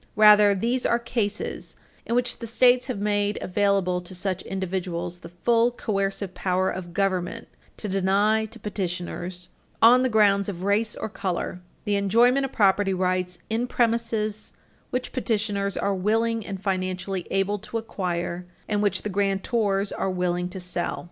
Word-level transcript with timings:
Rather, 0.15 0.55
these 0.55 0.83
are 0.83 0.97
cases 0.97 1.75
in 2.07 2.15
which 2.15 2.39
the 2.39 2.47
States 2.47 2.87
have 2.87 2.97
made 2.97 3.37
available 3.39 4.01
to 4.01 4.15
such 4.15 4.41
individuals 4.41 5.19
the 5.19 5.29
full 5.29 5.69
coercive 5.69 6.33
power 6.33 6.71
of 6.71 6.91
government 6.91 7.47
to 7.77 7.87
deny 7.87 8.45
to 8.45 8.59
petitioners, 8.59 9.49
on 9.79 10.01
the 10.01 10.09
grounds 10.09 10.49
of 10.49 10.63
race 10.63 10.95
or 10.95 11.07
color, 11.07 11.61
the 11.85 11.93
enjoyment 11.97 12.43
of 12.43 12.51
property 12.51 12.95
rights 12.95 13.37
in 13.47 13.67
premises 13.67 14.53
which 14.89 15.11
petitioners 15.11 15.77
are 15.77 15.93
willing 15.93 16.43
and 16.43 16.63
financially 16.63 17.27
able 17.29 17.59
to 17.59 17.77
acquire 17.77 18.47
and 18.67 18.81
which 18.81 19.03
the 19.03 19.07
grantors 19.07 19.91
are 19.95 20.09
willing 20.09 20.49
to 20.49 20.59
sell. 20.59 20.99